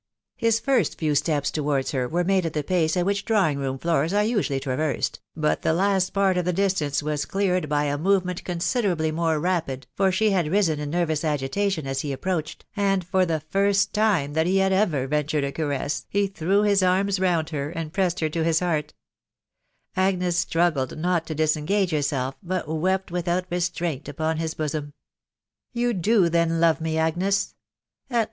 His 0.35 0.59
first 0.59 0.97
few 0.97 1.13
steps 1.13 1.51
towards 1.51 1.91
her 1.91 2.07
were 2.07 2.23
made 2.23 2.47
at 2.47 2.53
the 2.53 2.63
pace 2.63 2.97
at 2.97 3.05
which 3.05 3.23
drawing 3.23 3.59
room 3.59 3.77
floors 3.77 4.13
are 4.13 4.23
usually 4.23 4.59
traversed, 4.59 5.19
but 5.37 5.61
the 5.61 5.75
last 5.75 6.11
part 6.11 6.37
of 6.37 6.45
the 6.45 6.51
distance 6.51 7.03
was 7.03 7.25
cleared 7.25 7.69
by 7.69 7.83
a 7.83 7.99
movement 7.99 8.43
consider* 8.43 8.93
ably 8.93 9.11
more 9.11 9.39
rapid; 9.39 9.85
for 9.93 10.11
she 10.11 10.31
had 10.31 10.47
risen 10.51 10.79
in 10.79 10.89
nervous 10.89 11.23
agitation 11.23 11.85
as 11.85 12.01
he 12.01 12.11
approached, 12.11 12.65
and 12.75 13.05
for 13.05 13.27
the 13.27 13.41
first 13.51 13.93
time 13.93 14.33
that 14.33 14.47
he 14.47 14.57
had 14.57 14.73
ever 14.73 15.05
ventured 15.05 15.43
a 15.43 15.51
caress 15.51 16.07
he 16.09 16.25
threw 16.25 16.63
his 16.63 16.81
arms 16.81 17.19
around 17.19 17.51
her, 17.51 17.69
and 17.69 17.93
pressed 17.93 18.21
her 18.21 18.29
to 18.29 18.43
his 18.43 18.59
heart 18.59 18.95
Agnes 19.95 20.35
struggled 20.35 20.97
not 20.97 21.27
to 21.27 21.35
disengage 21.35 21.91
herself, 21.91 22.33
but 22.41 22.67
wept 22.67 23.11
without 23.11 23.45
restraint 23.51 24.09
upon 24.09 24.37
his 24.37 24.55
bosom. 24.55 24.87
ce 24.87 24.91
You 25.79 25.93
do 25.93 26.27
then 26.27 26.59
love 26.59 26.81
me, 26.81 26.97
Agra*'*... 26.97 27.53